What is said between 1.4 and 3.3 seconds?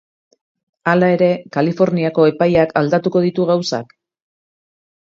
Kaliforniako epaiak aldatuko